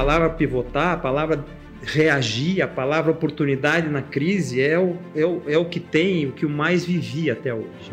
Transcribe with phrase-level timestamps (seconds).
[0.00, 1.44] palavra pivotar, a palavra
[1.82, 6.32] reagir, a palavra oportunidade na crise é o, é o, é o que tem, o
[6.32, 7.92] que eu mais vivi até hoje.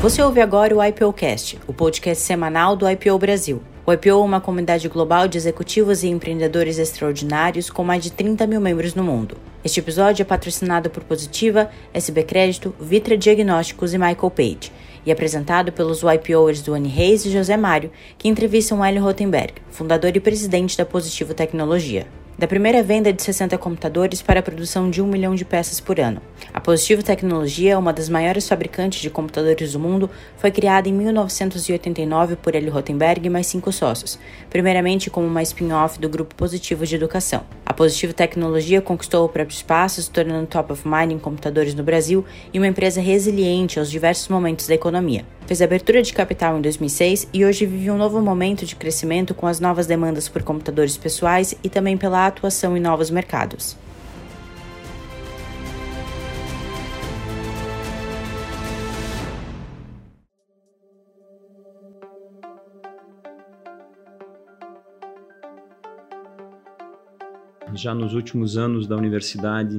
[0.00, 3.62] Você ouve agora o IPOcast, o podcast semanal do IPO Brasil.
[3.84, 8.46] O IPO é uma comunidade global de executivos e empreendedores extraordinários com mais de 30
[8.46, 9.36] mil membros no mundo.
[9.62, 14.72] Este episódio é patrocinado por Positiva, SB Crédito, Vitra Diagnósticos e Michael Page
[15.06, 20.20] e apresentado pelos YPOers Duane Reis e José Mário, que entrevistam Hélio Rotenberg, fundador e
[20.20, 22.06] presidente da Positivo Tecnologia
[22.38, 26.00] da primeira venda de 60 computadores para a produção de 1 milhão de peças por
[26.00, 26.20] ano.
[26.52, 32.36] A Positivo Tecnologia, uma das maiores fabricantes de computadores do mundo, foi criada em 1989
[32.36, 34.18] por Eli Rotenberg e mais cinco sócios,
[34.50, 37.44] primeiramente como uma spin-off do Grupo Positivo de Educação.
[37.64, 41.82] A Positivo Tecnologia conquistou o próprio espaço, se tornando top of mind em computadores no
[41.82, 45.24] Brasil e uma empresa resiliente aos diversos momentos da economia.
[45.46, 49.46] Fez abertura de capital em 2006 e hoje vive um novo momento de crescimento com
[49.46, 53.76] as novas demandas por computadores pessoais e também pela atuação em novos mercados.
[67.74, 69.78] Já nos últimos anos da universidade,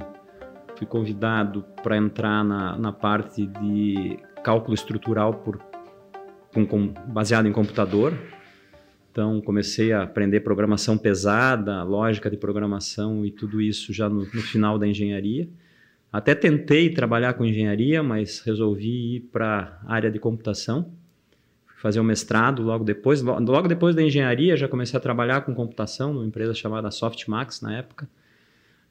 [0.78, 5.60] fui convidado para entrar na, na parte de cálculo estrutural por,
[6.54, 8.14] com, baseado em computador.
[9.16, 14.42] Então, comecei a aprender programação pesada, lógica de programação e tudo isso já no, no
[14.42, 15.48] final da engenharia.
[16.12, 20.92] Até tentei trabalhar com engenharia, mas resolvi ir para a área de computação.
[21.66, 23.22] Fui fazer um mestrado logo depois.
[23.22, 27.78] Logo depois da engenharia, já comecei a trabalhar com computação numa empresa chamada Softmax, na
[27.78, 28.10] época,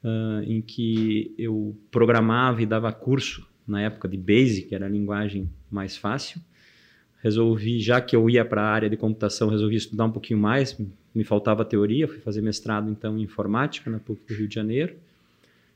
[0.03, 4.89] uh, em que eu programava e dava curso na época de Basic, que era a
[4.89, 6.41] linguagem mais fácil.
[7.25, 10.79] Resolvi, já que eu ia para a área de computação, resolvi estudar um pouquinho mais,
[11.11, 14.93] me faltava teoria, fui fazer mestrado então em informática na PUC do Rio de Janeiro.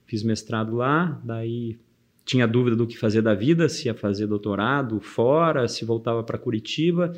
[0.05, 1.75] Fiz mestrado lá, daí
[2.23, 6.37] tinha dúvida do que fazer da vida, se ia fazer doutorado fora, se voltava para
[6.37, 7.17] Curitiba,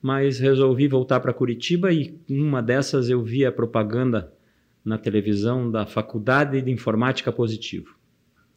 [0.00, 4.32] mas resolvi voltar para Curitiba e uma dessas eu vi a propaganda
[4.82, 7.94] na televisão da Faculdade de Informática Positivo.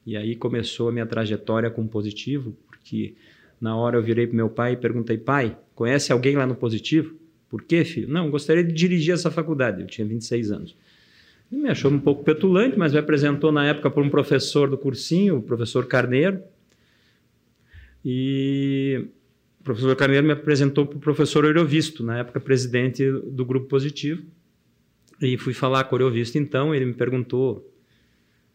[0.05, 3.15] E aí começou a minha trajetória com positivo, porque
[3.59, 7.15] na hora eu virei para meu pai e perguntei: pai, conhece alguém lá no positivo?
[7.49, 8.07] Por quê, filho?
[8.07, 9.81] Não, gostaria de dirigir essa faculdade.
[9.81, 10.75] Eu tinha 26 anos.
[11.51, 14.77] Ele me achou um pouco petulante, mas me apresentou na época por um professor do
[14.77, 16.41] cursinho, o professor Carneiro.
[18.05, 19.07] E
[19.59, 24.23] o professor Carneiro me apresentou para o professor Eurovisto, na época presidente do Grupo Positivo.
[25.19, 27.67] E fui falar com o Eurovisto então, ele me perguntou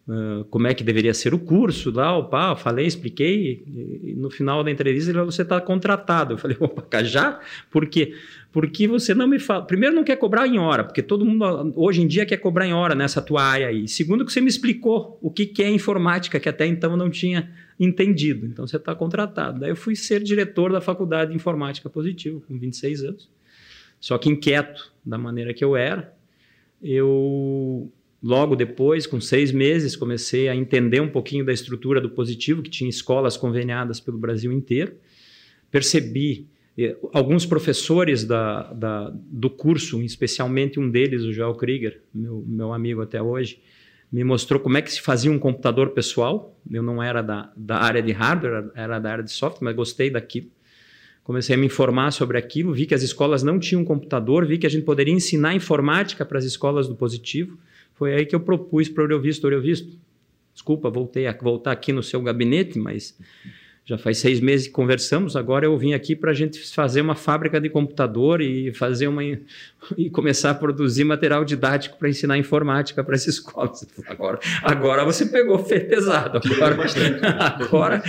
[0.07, 4.29] Uh, como é que deveria ser o curso lá, opa, falei, expliquei, e, e no
[4.29, 6.35] final da entrevista ele falou, você está contratado.
[6.35, 7.41] Eu falei, opa, já?
[7.71, 8.15] Por quê?
[8.53, 9.65] Porque você não me fala.
[9.65, 12.75] Primeiro, não quer cobrar em hora, porque todo mundo hoje em dia quer cobrar em
[12.75, 13.89] hora nessa tua área aí.
[13.89, 17.09] Segundo, que você me explicou o que, que é informática, que até então eu não
[17.09, 17.51] tinha
[17.81, 18.47] entendido.
[18.47, 19.59] Então você está contratado.
[19.61, 23.31] Daí eu fui ser diretor da faculdade de informática positivo, com 26 anos.
[23.99, 26.15] Só que inquieto da maneira que eu era,
[26.83, 27.91] eu
[28.25, 32.71] Logo depois, com seis meses, comecei a entender um pouquinho da estrutura do positivo, que
[32.71, 34.95] tinha escolas conveniadas pelo Brasil inteiro.
[35.71, 36.49] Percebi
[36.79, 42.73] eh, alguns professores da, da, do curso, especialmente um deles, o Joel Krieger, meu, meu
[42.73, 43.61] amigo até hoje,
[44.11, 46.59] me mostrou como é que se fazia um computador pessoal.
[46.71, 50.09] Eu não era da, da área de hardware, era da área de software, mas gostei
[50.09, 50.49] daquilo.
[51.23, 54.67] Comecei a me informar sobre aquilo, vi que as escolas não tinham computador, vi que
[54.67, 57.59] a gente poderia ensinar informática para as escolas do positivo
[57.95, 59.99] foi aí que eu propus para o Eurovisto, Eurovisto,
[60.53, 63.17] desculpa, voltei a voltar aqui no seu gabinete, mas
[63.87, 67.15] já faz seis meses que conversamos, agora eu vim aqui para a gente fazer uma
[67.15, 69.23] fábrica de computador e fazer uma
[69.99, 73.87] e começar a produzir material didático para ensinar informática para as escolas.
[74.07, 76.41] Agora, agora você pegou pesado.
[76.47, 76.77] Agora,
[77.63, 78.03] agora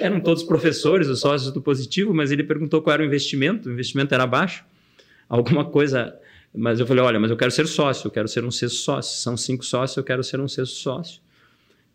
[0.00, 3.72] eram todos professores, os sócios do Positivo, mas ele perguntou qual era o investimento, o
[3.72, 4.64] investimento era baixo,
[5.28, 6.18] alguma coisa
[6.56, 9.20] mas eu falei, olha, mas eu quero ser sócio, eu quero ser um sexto sócio.
[9.20, 11.20] São cinco sócios, eu quero ser um sexto sócio.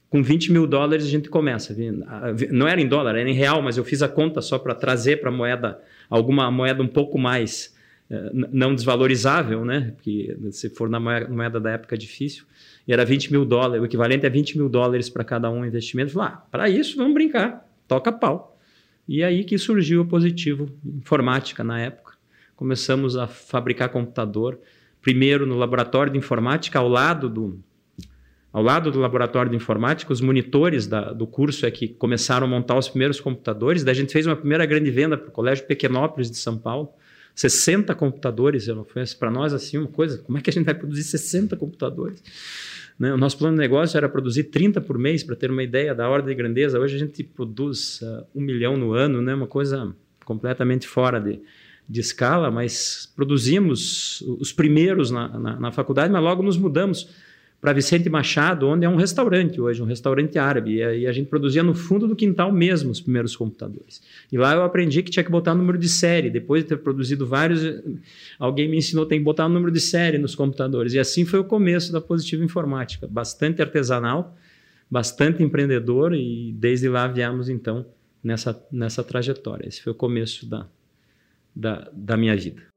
[0.09, 1.75] Com 20 mil dólares a gente começa.
[2.51, 5.21] Não era em dólar, era em real, mas eu fiz a conta só para trazer
[5.21, 7.73] para a moeda, alguma moeda um pouco mais
[8.09, 9.93] eh, não desvalorizável, né?
[9.95, 12.43] Porque se for na moeda da época difícil.
[12.87, 16.11] E era 20 mil dólares, o equivalente a 20 mil dólares para cada um investimento.
[16.11, 18.59] Falei, ah, para isso vamos brincar, toca pau.
[19.07, 22.10] E aí que surgiu o Positivo Informática na época
[22.61, 24.59] começamos a fabricar computador,
[25.01, 27.59] primeiro no laboratório de informática, ao lado do,
[28.53, 32.47] ao lado do laboratório de informática, os monitores da, do curso é que começaram a
[32.47, 33.83] montar os primeiros computadores.
[33.83, 36.89] Daí a gente fez uma primeira grande venda para o Colégio Pequenópolis de São Paulo,
[37.33, 40.65] 60 computadores, eu não foi para nós assim uma coisa, como é que a gente
[40.65, 42.21] vai produzir 60 computadores?
[42.99, 43.11] Né?
[43.11, 46.07] O nosso plano de negócio era produzir 30 por mês, para ter uma ideia da
[46.07, 46.79] ordem de grandeza.
[46.79, 49.33] Hoje a gente produz uh, um milhão no ano, né?
[49.33, 51.41] uma coisa completamente fora de,
[51.91, 57.09] de escala, mas produzimos os primeiros na, na, na faculdade, mas logo nos mudamos
[57.59, 60.77] para Vicente Machado, onde é um restaurante hoje, um restaurante árabe.
[60.77, 64.01] E a gente produzia no fundo do quintal mesmo os primeiros computadores.
[64.31, 66.31] E lá eu aprendi que tinha que botar número de série.
[66.31, 67.61] Depois de ter produzido vários,
[68.39, 70.93] alguém me ensinou tem que botar o número de série nos computadores.
[70.93, 73.05] E assim foi o começo da Positiva Informática.
[73.05, 74.35] Bastante artesanal,
[74.89, 77.85] bastante empreendedor e desde lá viemos então
[78.23, 79.67] nessa, nessa trajetória.
[79.67, 80.65] Esse foi o começo da,
[81.55, 82.71] da, da minha vida.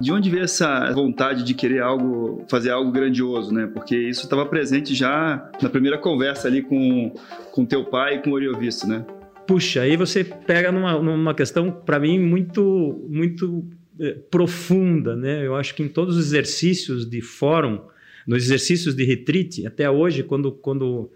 [0.00, 3.70] De onde veio essa vontade de querer algo, fazer algo grandioso, né?
[3.72, 7.14] Porque isso estava presente já na primeira conversa ali com,
[7.52, 9.06] com teu pai e com o Oriovisto, né?
[9.46, 13.64] Puxa, aí você pega numa, numa questão, para mim, muito, muito
[14.00, 15.46] eh, profunda, né?
[15.46, 17.80] Eu acho que em todos os exercícios de fórum,
[18.26, 21.10] nos exercícios de retreat, até hoje, quando, quando,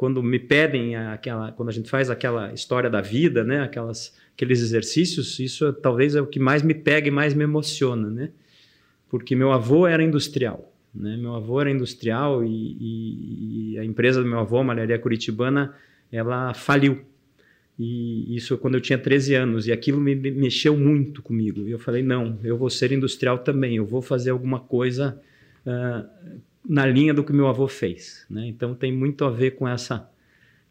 [0.00, 3.60] quando me pedem aquela, quando a gente faz aquela história da vida, né?
[3.60, 7.44] Aquelas aqueles exercícios, isso é, talvez é o que mais me pega e mais me
[7.44, 8.30] emociona, né?
[9.10, 11.18] Porque meu avô era industrial, né?
[11.18, 12.48] Meu avô era industrial e,
[12.80, 15.74] e, e a empresa do meu avô, a Malharia Curitibana,
[16.10, 17.02] ela faliu.
[17.78, 21.68] E isso quando eu tinha 13 anos, e aquilo me mexeu muito comigo.
[21.68, 25.20] E eu falei: não, eu vou ser industrial também, eu vou fazer alguma coisa
[25.66, 28.24] uh, na linha do que meu avô fez.
[28.28, 28.46] Né?
[28.48, 30.08] Então tem muito a ver com essa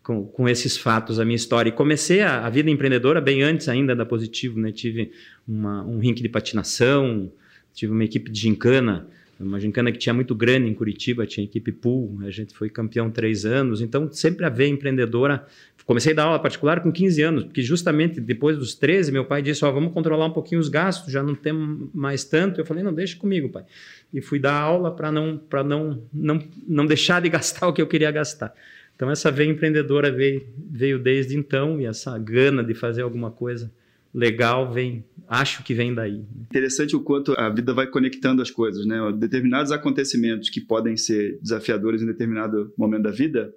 [0.09, 1.69] com, com esses fatos a minha história.
[1.69, 4.71] E comecei a, a, vida empreendedora bem antes ainda da Positivo, né?
[4.71, 5.11] Tive
[5.47, 7.31] uma, um rink de patinação,
[7.73, 9.07] tive uma equipe de gincana,
[9.39, 13.09] uma gincana que tinha muito grande em Curitiba, tinha equipe pool, a gente foi campeão
[13.09, 15.45] três anos, então sempre a ver empreendedora.
[15.89, 19.41] Comecei a dar aula particular com 15 anos, porque justamente depois dos 13, meu pai
[19.41, 22.61] disse, ó, oh, vamos controlar um pouquinho os gastos, já não temos mais tanto.
[22.61, 23.65] Eu falei, não, deixa comigo, pai.
[24.13, 27.87] E fui dar aula para não, não, não, não deixar de gastar o que eu
[27.87, 28.53] queria gastar.
[28.95, 33.71] Então essa veia empreendedora veio, veio desde então e essa gana de fazer alguma coisa
[34.13, 36.23] legal vem, acho que vem daí.
[36.51, 39.11] Interessante o quanto a vida vai conectando as coisas, né?
[39.17, 43.51] Determinados acontecimentos que podem ser desafiadores em determinado momento da vida,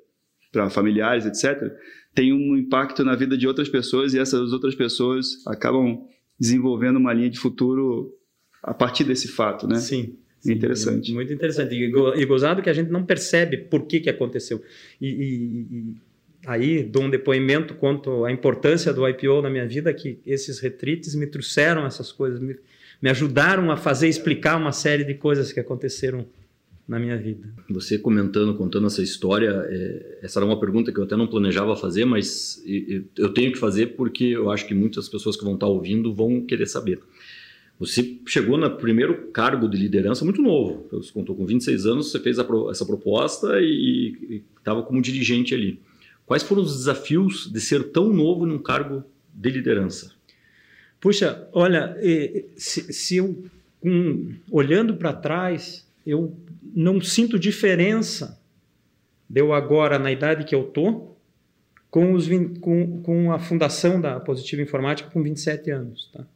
[0.53, 1.73] para familiares, etc.,
[2.15, 6.07] tem um impacto na vida de outras pessoas e essas outras pessoas acabam
[6.39, 8.15] desenvolvendo uma linha de futuro
[8.63, 9.77] a partir desse fato, né?
[9.77, 10.17] Sim.
[10.43, 11.15] Sim, interessante.
[11.15, 11.73] Muito interessante.
[11.73, 14.61] E, gozado que a gente não percebe por que, que aconteceu.
[15.01, 15.95] E, e, e,
[16.45, 21.15] aí dou um depoimento quanto à importância do IPO na minha vida, que esses retreats
[21.15, 22.57] me trouxeram essas coisas, me,
[23.01, 26.27] me ajudaram a fazer explicar uma série de coisas que aconteceram
[26.87, 27.49] na minha vida.
[27.71, 31.77] Você comentando, contando essa história, é, essa era uma pergunta que eu até não planejava
[31.77, 32.63] fazer, mas
[33.17, 36.41] eu tenho que fazer porque eu acho que muitas pessoas que vão estar ouvindo vão
[36.43, 37.01] querer saber.
[37.79, 40.87] Você chegou no primeiro cargo de liderança muito novo.
[40.93, 45.81] Você contou com 26 anos, você fez essa proposta e estava como dirigente ali.
[46.27, 50.13] Quais foram os desafios de ser tão novo num cargo de liderança?
[51.01, 51.97] Puxa, olha,
[52.57, 53.45] se, se eu,
[53.83, 56.37] um, olhando para trás, eu
[56.75, 58.41] não sinto diferença
[59.29, 61.13] de eu agora, na idade que eu tô,
[61.91, 62.29] com, os,
[62.61, 66.11] com, com a fundação da Positiva Informática com 27 anos.
[66.13, 66.27] Tá?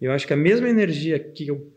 [0.00, 1.70] Eu acho que a mesma energia que eu,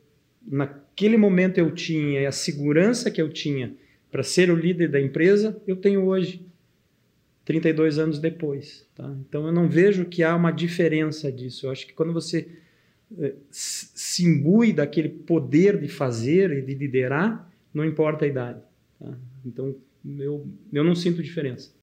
[0.45, 3.73] naquele momento eu tinha e a segurança que eu tinha
[4.11, 6.45] para ser o líder da empresa, eu tenho hoje,
[7.45, 8.85] 32 anos depois.
[8.95, 9.13] Tá?
[9.27, 11.67] Então eu não vejo que há uma diferença disso.
[11.67, 12.47] Eu acho que quando você
[13.19, 18.61] eh, se imbui daquele poder de fazer e de liderar, não importa a idade.
[18.99, 19.17] Tá?
[19.45, 19.75] Então
[20.17, 21.77] eu, eu não sinto diferença.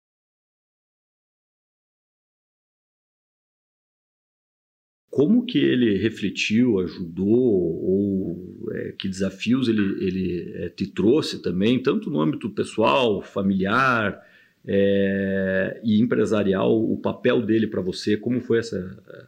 [5.17, 11.83] como que ele refletiu, ajudou, ou é, que desafios ele, ele é, te trouxe também,
[11.83, 14.23] tanto no âmbito pessoal, familiar
[14.67, 19.25] é, e empresarial, o papel dele para você, como foi essa, é,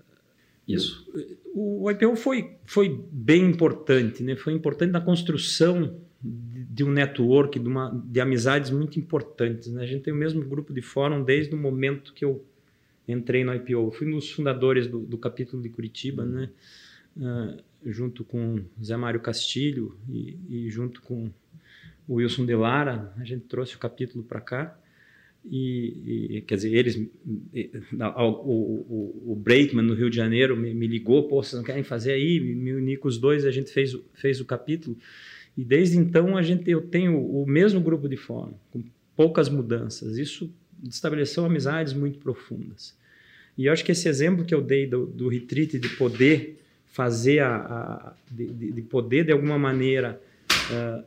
[0.68, 1.10] isso?
[1.54, 4.36] O IPO foi, foi bem importante, né?
[4.36, 6.02] foi importante na construção
[6.78, 9.66] de, um network, de, uma, de amizades muito importantes.
[9.66, 9.82] Né?
[9.82, 12.44] A gente tem o mesmo grupo de fórum desde o momento que eu
[13.08, 13.90] entrei no IPO.
[13.90, 16.48] Fui um dos fundadores do, do capítulo de Curitiba, né?
[17.16, 21.28] Uh, junto com Zé Mário Castilho e, e, junto com
[22.06, 24.78] o Wilson de Lara, a gente trouxe o capítulo para cá.
[25.44, 30.86] E, e, quer dizer, eles, o, o, o Breitman no Rio de Janeiro me, me
[30.86, 32.38] ligou, pô, vocês não querem fazer aí?
[32.38, 34.96] Me uni com os dois, a gente fez, fez o capítulo.
[35.58, 38.80] E desde então a gente, eu tenho o mesmo grupo de fórum, com
[39.16, 40.16] poucas mudanças.
[40.16, 40.48] Isso
[40.88, 42.96] estabeleceu amizades muito profundas.
[43.56, 46.60] E eu acho que esse exemplo que eu dei do, do retreat de poder
[46.92, 50.20] fazer a, a de, de, poder de alguma maneira
[50.70, 51.02] uh,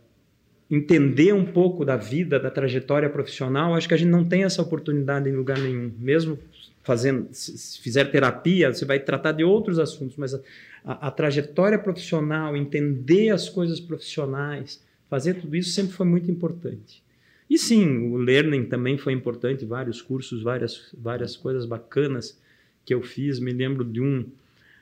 [0.69, 4.61] entender um pouco da vida, da trajetória profissional, acho que a gente não tem essa
[4.61, 5.93] oportunidade em lugar nenhum.
[5.97, 6.37] Mesmo
[6.83, 10.37] fazendo, se fizer terapia, você vai tratar de outros assuntos, mas
[10.83, 17.03] a, a, trajetória profissional, entender as coisas profissionais, fazer tudo isso sempre foi muito importante.
[17.49, 22.39] E sim, o learning também foi importante, vários cursos, várias, várias coisas bacanas
[22.85, 23.39] que eu fiz.
[23.39, 24.25] Me lembro de um,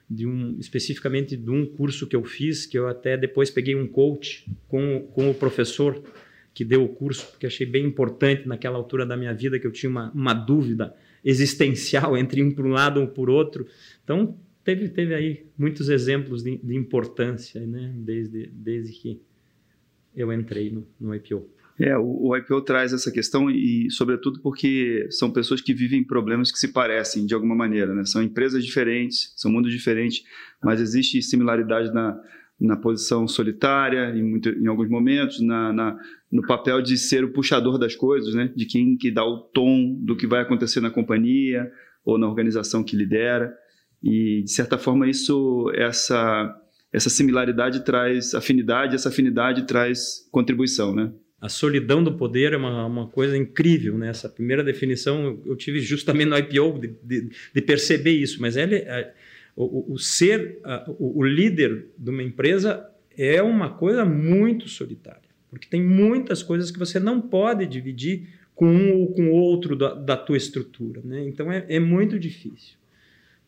[0.09, 3.87] de um especificamente de um curso que eu fiz, que eu até depois peguei um
[3.87, 6.01] coach com, com o professor
[6.53, 9.71] que deu o curso, porque achei bem importante naquela altura da minha vida que eu
[9.71, 13.65] tinha uma, uma dúvida existencial entre um por um lado ou por outro.
[14.03, 14.37] Então,
[14.69, 17.91] teve, teve aí muitos exemplos de, de importância, né?
[17.95, 19.21] desde, desde que
[20.15, 21.49] eu entrei no, no IPO.
[21.79, 26.51] É, o, o, IPO traz essa questão e, sobretudo, porque são pessoas que vivem problemas
[26.51, 28.03] que se parecem de alguma maneira, né?
[28.05, 30.23] São empresas diferentes, são mundos diferentes,
[30.61, 32.21] mas existe similaridade na,
[32.59, 35.97] na posição solitária, em, muito, em alguns momentos, na, na,
[36.29, 38.51] no papel de ser o puxador das coisas, né?
[38.53, 41.71] De quem que dá o tom do que vai acontecer na companhia
[42.03, 43.55] ou na organização que lidera.
[44.03, 46.55] E, de certa forma, isso, essa,
[46.91, 51.11] essa similaridade traz afinidade, essa afinidade traz contribuição, né?
[51.41, 54.09] A solidão do poder é uma, uma coisa incrível, né?
[54.09, 58.75] Essa primeira definição eu tive justamente no IPO de, de, de perceber isso, mas ele,
[58.75, 59.13] é,
[59.55, 65.29] o, o, ser a, o, o líder de uma empresa é uma coisa muito solitária,
[65.49, 69.93] porque tem muitas coisas que você não pode dividir com um ou com outro da,
[69.93, 71.25] da tua estrutura, né?
[71.25, 72.75] Então é, é muito difícil,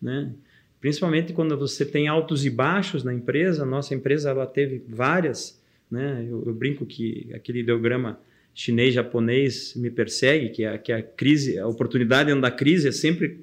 [0.02, 0.32] né?
[0.80, 3.66] Principalmente quando você tem altos e baixos na empresa.
[3.66, 6.26] Nossa empresa ela teve várias né?
[6.28, 8.18] Eu, eu brinco que aquele ideograma
[8.56, 13.42] chinês-japonês me persegue, que a, que a crise, a oportunidade da crise é sempre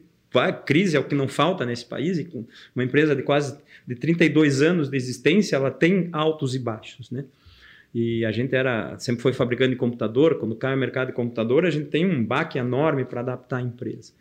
[0.67, 3.95] crise é o que não falta nesse país e com uma empresa de quase de
[3.95, 7.25] 32 anos de existência, ela tem altos e baixos, né?
[7.95, 11.65] E a gente era sempre foi fabricante de computador, quando cai o mercado de computador,
[11.65, 14.13] a gente tem um baque enorme para adaptar a empresa.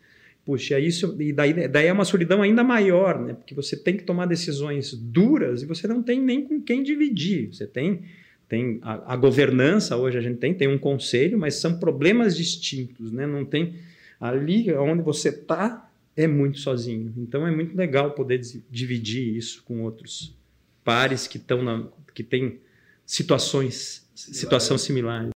[0.48, 3.34] Puxa, isso e daí, daí é uma solidão ainda maior, né?
[3.34, 7.48] Porque você tem que tomar decisões duras e você não tem nem com quem dividir.
[7.52, 8.04] Você tem
[8.48, 13.12] tem a, a, governança hoje a gente tem tem um conselho mas são problemas distintos
[13.12, 13.74] né não tem
[14.18, 18.40] ali onde você está é muito sozinho então é muito legal poder
[18.70, 20.34] dividir isso com outros
[20.82, 22.58] pares que estão que têm
[23.04, 25.28] situações situação similar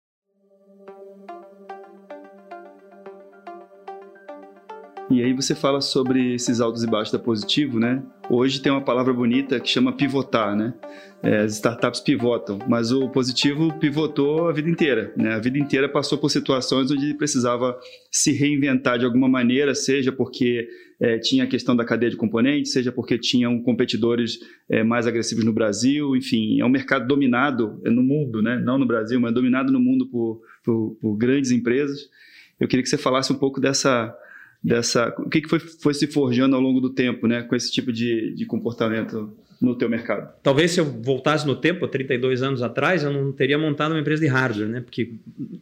[5.12, 8.01] E aí você fala sobre esses altos e baixos da Positivo, né?
[8.30, 10.74] Hoje tem uma palavra bonita que chama pivotar, né?
[11.22, 15.34] É, as startups pivotam, mas o Positivo pivotou a vida inteira, né?
[15.34, 17.77] A vida inteira passou por situações onde precisava
[18.10, 20.65] se reinventar de alguma maneira, seja porque
[20.98, 24.39] é, tinha a questão da cadeia de componentes, seja porque tinham competidores
[24.70, 28.58] é, mais agressivos no Brasil, enfim, é um mercado dominado no mundo, né?
[28.63, 32.10] Não no Brasil, mas dominado no mundo por, por, por grandes empresas.
[32.58, 34.15] Eu queria que você falasse um pouco dessa
[34.63, 37.91] dessa o que, foi, foi se forjando ao longo do tempo, né, com esse tipo
[37.91, 40.34] de, de comportamento no teu mercado?
[40.41, 44.22] Talvez se eu voltasse no tempo, 32 anos atrás, eu não teria montado uma empresa
[44.22, 44.82] de hardware, né?
[44.82, 45.13] Porque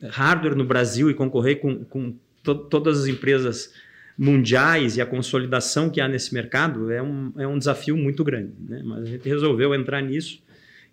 [0.09, 3.73] hardware no Brasil e concorrer com, com to todas as empresas
[4.17, 8.51] mundiais e a consolidação que há nesse mercado é um, é um desafio muito grande,
[8.67, 8.81] né?
[8.83, 10.41] Mas a gente resolveu entrar nisso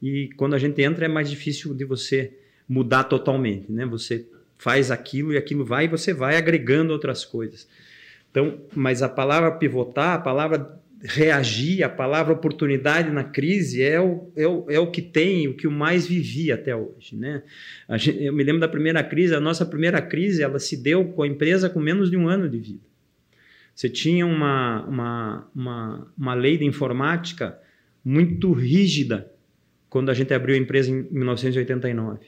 [0.00, 2.32] e quando a gente entra é mais difícil de você
[2.68, 3.86] mudar totalmente, né?
[3.86, 4.26] Você
[4.58, 7.68] faz aquilo e aquilo vai e você vai agregando outras coisas.
[8.36, 14.30] Então, mas a palavra pivotar, a palavra reagir, a palavra oportunidade na crise é o,
[14.36, 17.16] é o, é o que tem, o que eu mais vivi até hoje.
[17.16, 17.42] Né?
[17.92, 21.22] Gente, eu me lembro da primeira crise, a nossa primeira crise ela se deu com
[21.22, 22.84] a empresa com menos de um ano de vida.
[23.74, 27.58] Você tinha uma, uma, uma, uma lei de informática
[28.04, 29.32] muito rígida
[29.88, 32.18] quando a gente abriu a empresa em 1989.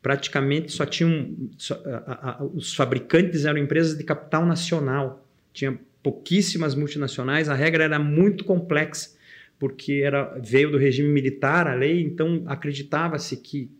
[0.00, 1.34] Praticamente só tinham.
[1.58, 5.23] Só, a, a, os fabricantes eram empresas de capital nacional
[5.54, 9.16] tinha pouquíssimas multinacionais, a regra era muito complexa,
[9.58, 13.70] porque era, veio do regime militar a lei, então acreditava-se que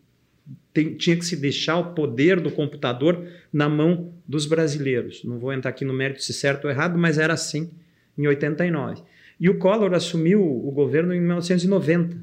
[0.73, 5.23] tem, tinha que se deixar o poder do computador na mão dos brasileiros.
[5.23, 7.69] Não vou entrar aqui no mérito se certo ou errado, mas era assim
[8.17, 9.03] em 89.
[9.39, 12.17] E o Collor assumiu o governo em 1990.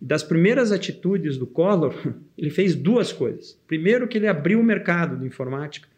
[0.00, 1.94] E das primeiras atitudes do Collor,
[2.36, 3.58] ele fez duas coisas.
[3.66, 5.88] Primeiro, que ele abriu o mercado de informática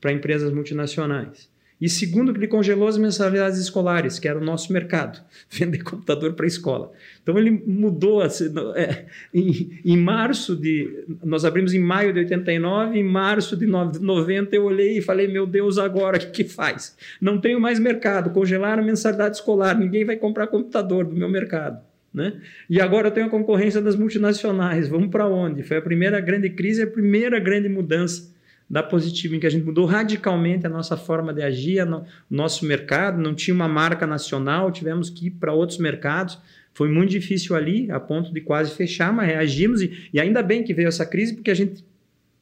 [0.00, 1.48] para empresas multinacionais.
[1.78, 6.32] E segundo, que ele congelou as mensalidades escolares, que era o nosso mercado, vender computador
[6.32, 6.90] para a escola.
[7.22, 8.22] Então ele mudou.
[8.22, 11.04] Assim, é, em, em, março de.
[11.22, 15.46] Nós abrimos em maio de 89, em março de 90 eu olhei e falei: meu
[15.46, 16.96] Deus, agora o que, que faz?
[17.20, 21.84] Não tenho mais mercado, congelaram a mensalidade escolar, ninguém vai comprar computador do meu mercado.
[22.12, 22.40] Né?
[22.70, 25.62] E agora eu tenho a concorrência das multinacionais, vamos para onde?
[25.62, 28.34] Foi a primeira grande crise, a primeira grande mudança
[28.68, 32.66] da Positivo, em que a gente mudou radicalmente a nossa forma de agir, o nosso
[32.66, 36.38] mercado, não tinha uma marca nacional, tivemos que ir para outros mercados.
[36.74, 40.64] Foi muito difícil ali, a ponto de quase fechar, mas reagimos e, e ainda bem
[40.64, 41.84] que veio essa crise, porque a gente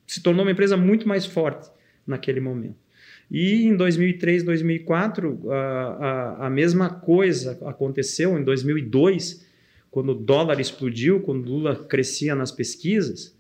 [0.07, 1.71] se tornou uma empresa muito mais forte
[2.07, 2.77] naquele momento.
[3.31, 9.45] E em 2003, 2004, a, a, a mesma coisa aconteceu em 2002,
[9.91, 13.34] quando o dólar explodiu, quando Lula crescia nas pesquisas,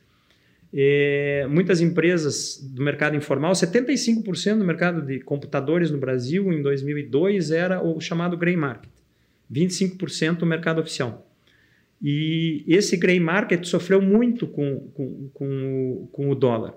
[0.76, 7.52] é, muitas empresas do mercado informal, 75% do mercado de computadores no Brasil em 2002
[7.52, 8.90] era o chamado grey market,
[9.52, 11.30] 25% do mercado oficial.
[12.02, 16.74] E esse grey market sofreu muito com, com, com, com o dólar.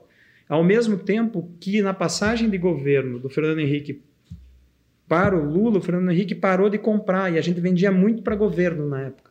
[0.47, 4.03] Ao mesmo tempo que na passagem de governo do Fernando Henrique
[5.07, 8.35] para o Lula, o Fernando Henrique parou de comprar e a gente vendia muito para
[8.35, 9.26] governo na época.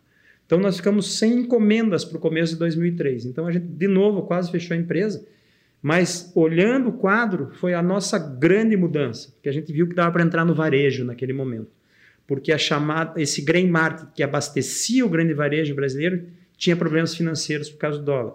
[0.46, 3.26] Então nós ficamos sem encomendas para o começo de 2003.
[3.26, 5.26] Então a gente, de novo, quase fechou a empresa.
[5.82, 10.10] Mas olhando o quadro, foi a nossa grande mudança, que a gente viu que dava
[10.10, 11.68] para entrar no varejo naquele momento.
[12.26, 16.24] Porque a chamada, esse grain market que abastecia o grande varejo brasileiro
[16.56, 18.34] tinha problemas financeiros por causa do dólar.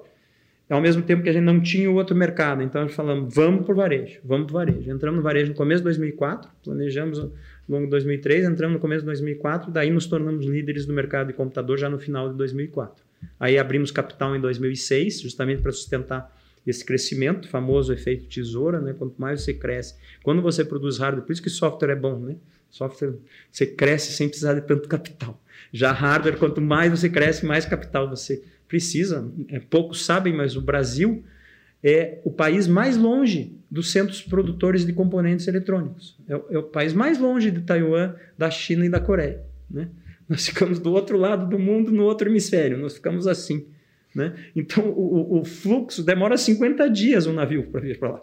[0.69, 2.63] Ao mesmo tempo que a gente não tinha o outro mercado.
[2.63, 4.89] Então, falamos, vamos para o varejo, vamos para o varejo.
[4.89, 7.27] Entramos no varejo no começo de 2004, planejamos
[7.71, 11.33] longo de 2003, entramos no começo de 2004, daí nos tornamos líderes do mercado de
[11.33, 13.03] computador já no final de 2004.
[13.39, 16.35] Aí abrimos capital em 2006, justamente para sustentar
[16.65, 18.93] esse crescimento, famoso efeito tesoura, né?
[18.97, 22.35] Quanto mais você cresce, quando você produz hardware, por isso que software é bom, né?
[22.69, 23.15] Software
[23.51, 25.41] você cresce sem precisar de tanto capital.
[25.73, 29.29] Já hardware, quanto mais você cresce, mais capital você precisa.
[29.49, 31.23] É, poucos sabem, mas o Brasil
[31.83, 36.17] é o país mais longe dos centros produtores de componentes eletrônicos.
[36.27, 39.41] É, é, o país mais longe de Taiwan, da China e da Coreia.
[39.69, 39.89] Né?
[40.27, 42.77] Nós ficamos do outro lado do mundo, no outro hemisfério.
[42.77, 43.65] Nós ficamos assim.
[44.13, 44.33] Né?
[44.55, 48.21] Então, o, o fluxo demora 50 dias um navio para vir para lá.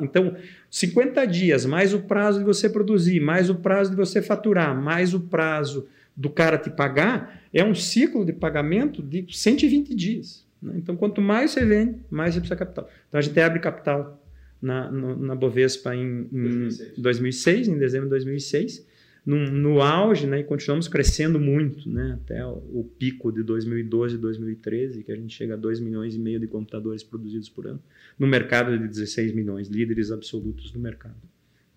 [0.00, 0.36] Então,
[0.68, 5.14] 50 dias, mais o prazo de você produzir, mais o prazo de você faturar, mais
[5.14, 10.43] o prazo do cara te pagar, é um ciclo de pagamento de 120 dias.
[10.64, 10.74] Né?
[10.78, 12.90] Então, quanto mais você vende, mais você precisa de capital.
[13.08, 14.24] Então, a gente abre capital
[14.60, 16.98] na, no, na Bovespa em, em 2006.
[16.98, 17.68] 2006.
[17.68, 18.86] em dezembro de 2006,
[19.26, 24.16] no, no auge, né, e continuamos crescendo muito, né, até o, o, pico de 2012
[24.16, 27.66] e 2013, que a gente chega a 2 milhões e meio de computadores produzidos por
[27.66, 27.82] ano,
[28.18, 31.16] no mercado de 16 milhões, líderes absolutos do mercado.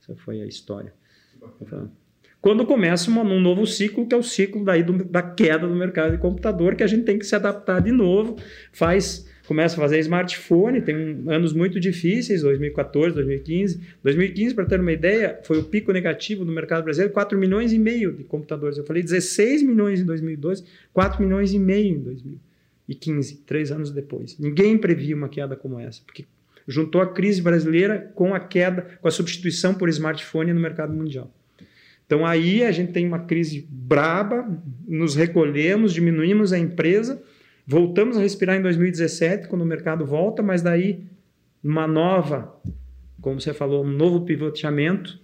[0.02, 0.94] Essa foi a história.
[1.62, 1.92] Então,
[2.48, 5.76] quando começa uma, um novo ciclo, que é o ciclo daí do, da queda do
[5.76, 8.38] mercado de computador, que a gente tem que se adaptar de novo,
[8.72, 13.82] faz começa a fazer smartphone, tem um, anos muito difíceis, 2014, 2015.
[14.02, 17.80] 2015, para ter uma ideia, foi o pico negativo do mercado brasileiro, 4 milhões e
[17.80, 18.78] meio de computadores.
[18.78, 24.40] Eu falei 16 milhões em 2012, 4 milhões e meio em 2015, três anos depois.
[24.40, 26.24] Ninguém previa uma queda como essa, porque
[26.66, 31.30] juntou a crise brasileira com a queda, com a substituição por smartphone no mercado mundial.
[32.08, 34.48] Então aí a gente tem uma crise braba,
[34.88, 37.22] nos recolhemos, diminuímos a empresa,
[37.68, 41.04] voltamos a respirar em 2017, quando o mercado volta, mas daí
[41.62, 42.56] uma nova,
[43.22, 45.20] como você falou, um novo pivoteamento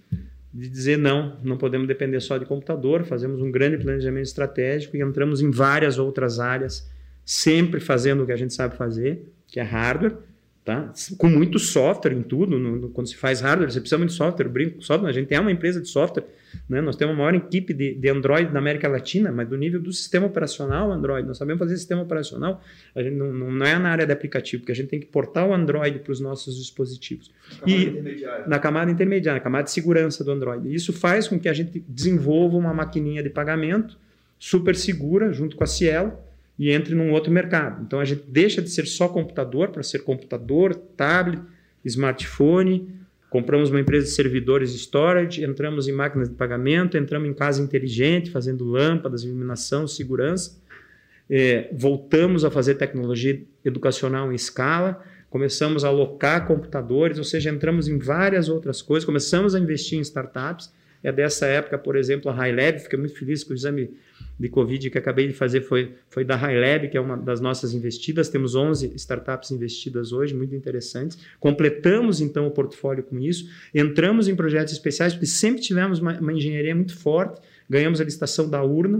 [0.52, 5.00] de dizer não, não podemos depender só de computador, fazemos um grande planejamento estratégico e
[5.00, 6.88] entramos em várias outras áreas,
[7.24, 10.16] sempre fazendo o que a gente sabe fazer, que é hardware,
[10.64, 10.90] Tá?
[11.18, 12.58] Com muito software em tudo.
[12.58, 14.48] No, no, quando se faz hardware, você precisa muito de software.
[14.48, 15.10] Brinco software.
[15.10, 16.24] A gente é uma empresa de software.
[16.66, 16.80] Né?
[16.80, 19.92] Nós temos a maior equipe de, de Android na América Latina, mas do nível do
[19.92, 21.28] sistema operacional Android.
[21.28, 22.62] Nós sabemos fazer sistema operacional.
[22.94, 25.06] A gente não, não, não é na área de aplicativo, porque a gente tem que
[25.06, 27.30] portar o Android para os nossos dispositivos.
[27.60, 30.74] Na e na camada intermediária, na camada de segurança do Android.
[30.74, 33.98] Isso faz com que a gente desenvolva uma maquininha de pagamento
[34.38, 36.14] super segura, junto com a Cielo,
[36.58, 37.82] e entre num outro mercado.
[37.82, 41.42] Então a gente deixa de ser só computador para ser computador, tablet,
[41.84, 42.94] smartphone.
[43.28, 48.30] Compramos uma empresa de servidores storage, entramos em máquinas de pagamento, entramos em casa inteligente,
[48.30, 50.62] fazendo lâmpadas, iluminação, segurança.
[51.28, 57.88] É, voltamos a fazer tecnologia educacional em escala, começamos a alocar computadores, ou seja, entramos
[57.88, 60.70] em várias outras coisas, começamos a investir em startups
[61.04, 63.90] é dessa época, por exemplo, a HighLab, fiquei muito feliz que o exame
[64.40, 67.74] de Covid que acabei de fazer foi, foi da HighLab, que é uma das nossas
[67.74, 74.28] investidas, temos 11 startups investidas hoje, muito interessantes, completamos então o portfólio com isso, entramos
[74.28, 77.38] em projetos especiais, porque sempre tivemos uma, uma engenharia muito forte,
[77.68, 78.98] ganhamos a licitação da urna,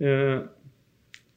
[0.00, 0.48] uh,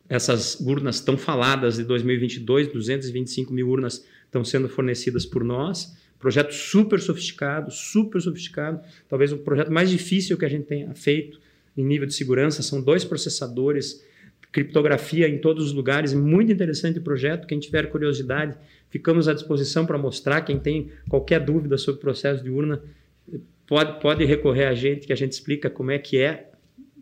[0.08, 6.52] essas urnas tão faladas de 2022, 225 mil urnas estão sendo fornecidas por nós, Projeto
[6.52, 8.82] super sofisticado, super sofisticado.
[9.08, 11.40] Talvez o projeto mais difícil que a gente tenha feito
[11.78, 12.62] em nível de segurança.
[12.62, 14.04] São dois processadores,
[14.52, 16.14] criptografia em todos os lugares.
[16.14, 17.48] Muito interessante o projeto.
[17.48, 18.58] Quem tiver curiosidade,
[18.90, 20.42] ficamos à disposição para mostrar.
[20.42, 22.84] Quem tem qualquer dúvida sobre o processo de urna,
[23.66, 26.52] pode, pode recorrer a gente, que a gente explica como é que é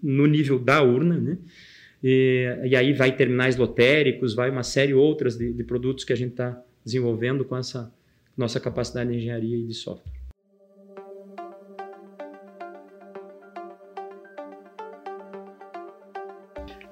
[0.01, 1.17] no nível da urna.
[1.17, 1.37] Né?
[2.03, 6.17] E, e aí vai terminais lotéricos, vai uma série outras de, de produtos que a
[6.17, 7.91] gente está desenvolvendo com essa
[8.37, 10.17] nossa capacidade de engenharia e de software.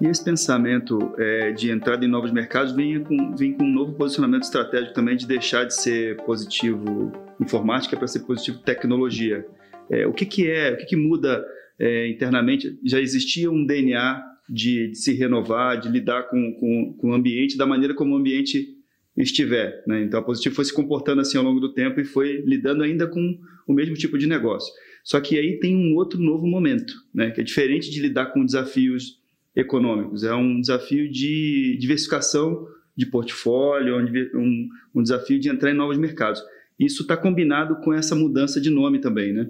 [0.02, 3.94] E esse pensamento é, de entrada em novos mercados vem com, vem com um novo
[3.94, 9.46] posicionamento estratégico também de deixar de ser positivo informática para ser positivo tecnologia.
[9.90, 11.46] É, o que, que é, o que, que muda
[11.80, 12.78] é, internamente?
[12.84, 17.58] Já existia um DNA de, de, se renovar, de lidar com, com, com o ambiente
[17.58, 18.75] da maneira como o ambiente
[19.24, 19.84] estiver.
[19.88, 20.04] Né?
[20.04, 23.08] Então a Positivo foi se comportando assim ao longo do tempo e foi lidando ainda
[23.08, 24.74] com o mesmo tipo de negócio.
[25.04, 27.32] Só que aí tem um outro novo momento, né?
[27.32, 29.20] que é diferente de lidar com desafios
[29.56, 33.98] econômicos, é um desafio de diversificação de portfólio,
[34.36, 36.42] um, um desafio de entrar em novos mercados.
[36.78, 39.50] Isso está combinado com essa mudança de nome também, né?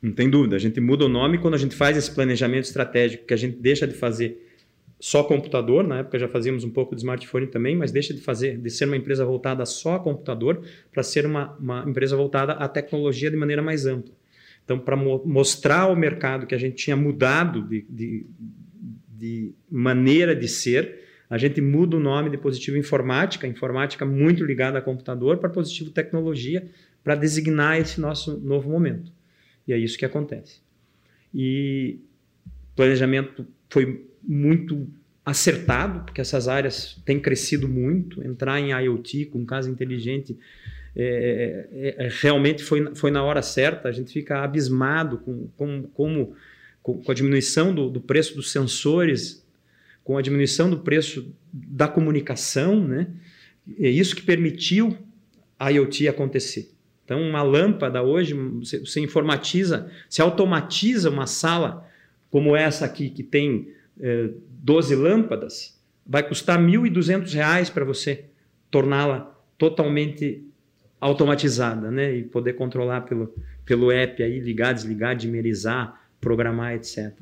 [0.00, 0.56] Não tem dúvida.
[0.56, 3.58] A gente muda o nome quando a gente faz esse planejamento estratégico, que a gente
[3.58, 4.47] deixa de fazer
[5.00, 8.58] só computador, na época já fazíamos um pouco de smartphone também, mas deixa de fazer,
[8.58, 10.60] de ser uma empresa voltada só a computador
[10.92, 14.12] para ser uma, uma empresa voltada à tecnologia de maneira mais ampla.
[14.64, 18.26] Então, para mo mostrar ao mercado que a gente tinha mudado de, de,
[19.08, 24.78] de, maneira de ser, a gente muda o nome de Positivo Informática, informática muito ligada
[24.78, 26.68] a computador, para Positivo Tecnologia,
[27.04, 29.12] para designar esse nosso novo momento.
[29.66, 30.60] E é isso que acontece.
[31.32, 32.00] E
[32.74, 34.86] planejamento foi muito
[35.24, 38.22] acertado, porque essas áreas têm crescido muito.
[38.22, 40.38] Entrar em IoT com casa inteligente
[40.94, 43.88] é, é, é, realmente foi, foi na hora certa.
[43.88, 46.34] A gente fica abismado com, com, com,
[46.82, 49.46] com a diminuição do, do preço dos sensores,
[50.04, 52.86] com a diminuição do preço da comunicação.
[52.86, 53.08] Né?
[53.78, 54.96] É isso que permitiu
[55.58, 56.70] a IoT acontecer.
[57.04, 61.88] Então, uma lâmpada hoje, você informatiza, se automatiza uma sala
[62.30, 63.77] como essa aqui, que tem
[64.62, 68.24] 12 lâmpadas, vai custar R$ 1.200 para você
[68.70, 70.44] torná-la totalmente
[71.00, 72.16] automatizada, né?
[72.16, 73.32] E poder controlar pelo,
[73.64, 77.12] pelo app aí, ligar, desligar, dimerizar, programar, etc.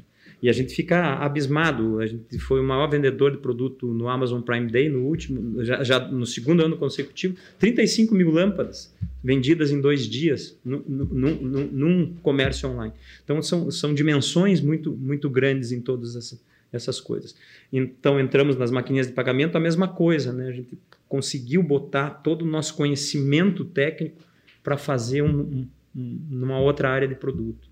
[0.42, 1.98] E a gente fica abismado.
[1.98, 5.82] A gente foi o maior vendedor de produto no Amazon Prime Day, no último, já,
[5.82, 12.14] já no segundo ano consecutivo, 35 mil lâmpadas vendidas em dois dias num, num, num
[12.22, 12.92] comércio online.
[13.24, 16.40] Então são, são dimensões muito, muito grandes em todas essas
[16.76, 17.34] essas coisas.
[17.72, 20.48] Então entramos nas maquininhas de pagamento, a mesma coisa, né?
[20.48, 24.22] A gente conseguiu botar todo o nosso conhecimento técnico
[24.62, 27.68] para fazer um, um, um, numa outra área de produto.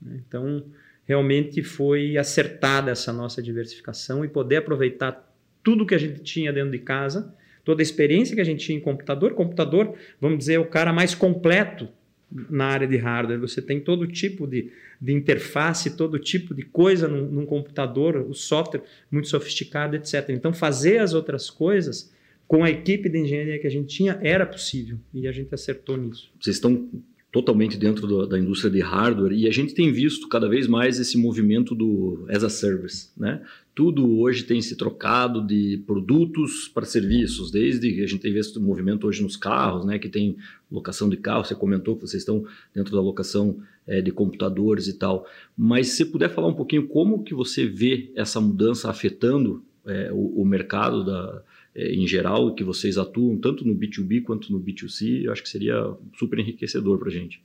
[0.00, 0.20] Né?
[0.26, 0.64] Então
[1.04, 6.70] realmente foi acertada essa nossa diversificação e poder aproveitar tudo que a gente tinha dentro
[6.70, 9.34] de casa, toda a experiência que a gente tinha em computador.
[9.34, 11.88] Computador, vamos dizer, é o cara mais completo
[12.30, 13.40] na área de hardware.
[13.40, 18.34] Você tem todo tipo de, de interface, todo tipo de coisa num, num, computador, o
[18.34, 20.30] software muito sofisticado, etc.
[20.30, 22.12] Então, fazer as outras coisas
[22.46, 25.96] com a equipe de engenharia que a gente tinha era possível e a gente acertou
[25.96, 26.30] nisso.
[26.40, 26.88] Vocês estão
[27.36, 30.98] totalmente dentro do, da indústria de hardware e a gente tem visto cada vez mais
[30.98, 33.42] esse movimento do as a service, né?
[33.74, 38.62] Tudo hoje tem se trocado de produtos para serviços, desde a gente tem visto o
[38.62, 39.98] movimento hoje nos carros, né?
[39.98, 40.38] Que tem
[40.72, 42.42] locação de carro, você comentou que vocês estão
[42.74, 45.26] dentro da locação é, de computadores e tal.
[45.54, 50.40] Mas se puder falar um pouquinho como que você vê essa mudança afetando é, o,
[50.40, 51.42] o mercado da,
[51.76, 55.48] é, em geral, que vocês atuam tanto no B2B quanto no B2C, eu acho que
[55.48, 55.76] seria
[56.18, 57.42] super enriquecedor para a gente.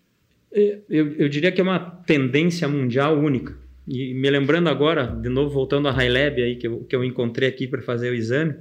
[0.53, 3.57] É, eu, eu, diria que é uma tendência mundial única.
[3.85, 7.49] E me lembrando agora, de novo voltando à HighLab aí que eu, que eu encontrei
[7.49, 8.55] aqui para fazer o exame,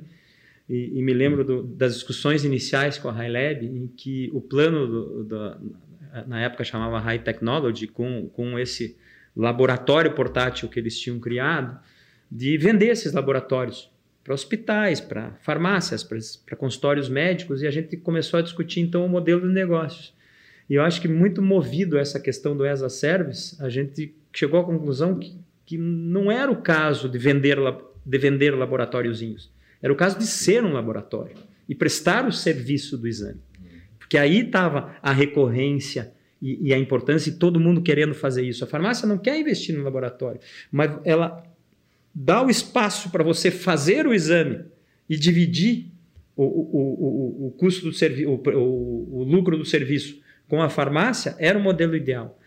[0.69, 4.87] e, e me lembro do, das discussões iniciais com a HighLab, em que o plano
[4.89, 5.73] do, do,
[6.27, 8.97] na época chamava High Technology, com, com esse
[9.37, 11.79] laboratório portátil que eles tinham criado,
[12.31, 13.90] de vender esses laboratórios
[14.31, 19.09] para hospitais, para farmácias, para consultórios médicos, e a gente começou a discutir então o
[19.09, 20.15] modelo de negócios.
[20.69, 24.65] E eu acho que muito movido essa questão do ESA Service, a gente chegou à
[24.65, 27.59] conclusão que, que não era o caso de vender,
[28.07, 31.35] de vender laboratóriozinhos, era o caso de ser um laboratório
[31.69, 33.41] e prestar o serviço do exame.
[33.99, 38.63] Porque aí estava a recorrência e, e, a importância e todo mundo querendo fazer isso.
[38.63, 40.41] A farmácia não quer investir no laboratório,
[40.71, 41.50] mas ela
[42.15, 44.65] dá o espaço para você fazer o exame
[45.09, 45.91] e dividir
[46.37, 51.59] o, o, o, o custo do serviço, o, lucro do serviço com a farmácia, era
[51.59, 52.39] o modelo ideal.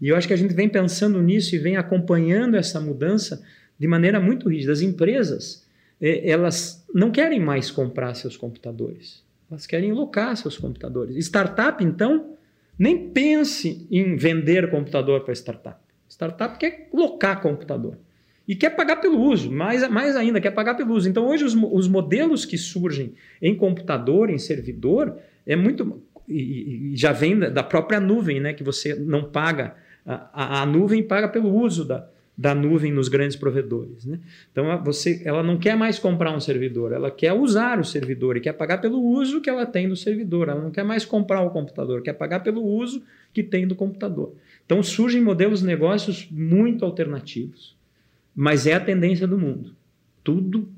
[0.00, 3.44] E eu acho que a gente vem pensando nisso e vem acompanhando essa mudança
[3.78, 4.72] de maneira muito rígida.
[4.72, 5.66] As empresas,
[6.00, 11.16] é, elas não querem mais comprar seus computadores, elas querem locar seus computadores.
[11.16, 12.34] Startup, então,
[12.76, 15.78] nem pense em vender computador para startup.
[16.08, 17.98] Startup quer locar computador
[18.46, 21.08] e quer pagar pelo uso, mais, mais ainda, quer pagar pelo uso.
[21.08, 26.02] Então, hoje, os, os modelos que surgem em computador, em servidor, é muito.
[26.28, 28.52] E, e já vem da própria nuvem, né?
[28.52, 29.74] Que você não paga.
[30.06, 34.04] A, a nuvem paga pelo uso da, da nuvem nos grandes provedores.
[34.04, 34.18] Né?
[34.50, 38.40] Então, você, ela não quer mais comprar um servidor, ela quer usar o servidor e
[38.40, 40.48] quer pagar pelo uso que ela tem do servidor.
[40.48, 43.02] Ela não quer mais comprar o computador, quer pagar pelo uso
[43.32, 44.34] que tem do computador.
[44.66, 47.74] Então, surgem modelos de negócios muito alternativos.
[48.34, 49.74] Mas é a tendência do mundo.
[50.22, 50.68] Tudo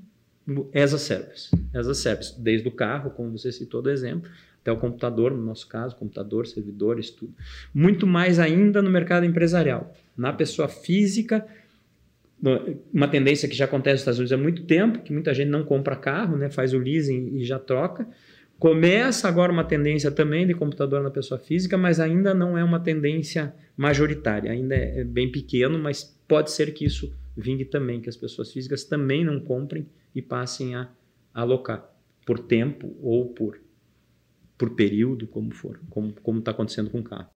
[0.74, 1.50] as a service.
[1.74, 5.44] As a service, desde o carro, como você citou do exemplo, até o computador, no
[5.44, 7.32] nosso caso, computador, servidores, tudo.
[7.72, 9.94] Muito mais ainda no mercado empresarial.
[10.16, 11.46] Na pessoa física,
[12.92, 15.64] uma tendência que já acontece nos Estados Unidos há muito tempo, que muita gente não
[15.64, 18.06] compra carro, né, faz o leasing e já troca.
[18.58, 22.80] Começa agora uma tendência também de computador na pessoa física, mas ainda não é uma
[22.80, 28.16] tendência majoritária, ainda é bem pequeno, mas pode ser que isso vingue também, que as
[28.16, 30.90] pessoas físicas também não comprem e passem a
[31.34, 31.88] alocar
[32.24, 33.60] por tempo ou por,
[34.56, 37.28] por período, como for, como está acontecendo com o carro.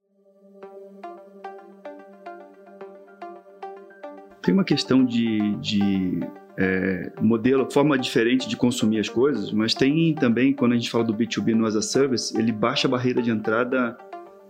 [4.43, 5.81] Tem uma questão de, de
[6.57, 11.05] é, modelo, forma diferente de consumir as coisas, mas tem também, quando a gente fala
[11.05, 13.97] do B2B no as a service, ele baixa a barreira de entrada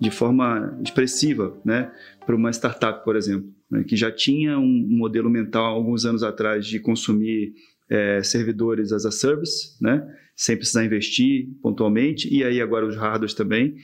[0.00, 1.92] de forma expressiva, né,
[2.24, 6.66] para uma startup, por exemplo, né, que já tinha um modelo mental alguns anos atrás
[6.66, 7.52] de consumir
[7.88, 10.02] é, servidores as a service, né,
[10.34, 13.76] sem precisar investir pontualmente, e aí agora os hardwares também,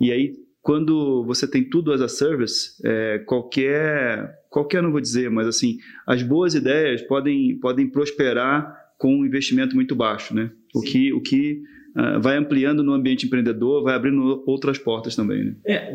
[0.00, 0.32] e aí
[0.64, 5.76] quando você tem tudo as a service, é, qualquer, qualquer não vou dizer, mas assim,
[6.06, 10.50] as boas ideias podem, podem prosperar com um investimento muito baixo, né?
[10.74, 11.62] O que, o que
[11.96, 15.44] uh, vai ampliando no ambiente empreendedor, vai abrindo outras portas também.
[15.44, 15.54] Né?
[15.64, 15.92] É,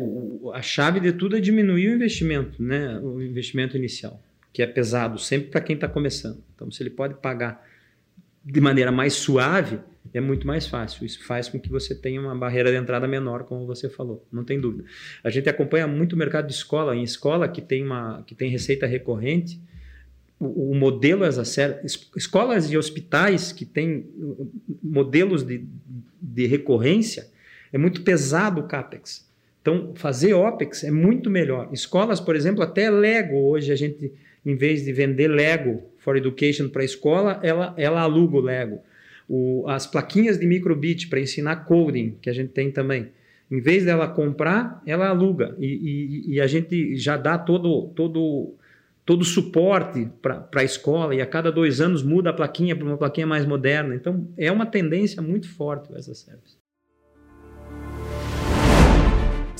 [0.52, 2.98] a chave de tudo é diminuir o investimento, né?
[3.00, 4.20] O investimento inicial,
[4.52, 6.42] que é pesado sempre para quem está começando.
[6.54, 7.64] Então, se ele pode pagar
[8.44, 9.78] de maneira mais suave,
[10.12, 11.04] é muito mais fácil.
[11.04, 14.44] Isso faz com que você tenha uma barreira de entrada menor, como você falou, não
[14.44, 14.84] tem dúvida.
[15.22, 16.96] A gente acompanha muito o mercado de escola.
[16.96, 19.60] Em escola que tem, uma, que tem receita recorrente,
[20.40, 21.36] o, o modelo as
[22.16, 24.06] escolas e hospitais que têm
[24.82, 25.64] modelos de,
[26.20, 27.28] de recorrência,
[27.70, 29.28] é muito pesado o CAPEX.
[29.60, 31.68] Então, fazer OPEX é muito melhor.
[31.70, 34.10] Escolas, por exemplo, até Lego, hoje a gente,
[34.44, 38.80] em vez de vender Lego for Education para a escola, ela, ela aluga o Lego.
[39.28, 43.10] O, as plaquinhas de microbit para ensinar coding, que a gente tem também.
[43.50, 45.54] Em vez dela comprar, ela aluga.
[45.58, 48.54] E, e, e a gente já dá todo, todo
[49.04, 52.84] todo o suporte para a escola e a cada dois anos muda a plaquinha para
[52.84, 53.94] uma plaquinha mais moderna.
[53.94, 56.60] Então, é uma tendência muito forte essa service.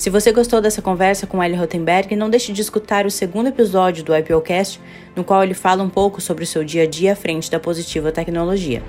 [0.01, 4.03] Se você gostou dessa conversa com Eli Rotenberg, não deixe de escutar o segundo episódio
[4.03, 4.81] do IPOcast,
[5.15, 7.61] no qual ele fala um pouco sobre o seu dia a dia à frente da
[7.61, 8.83] Positiva Tecnologia.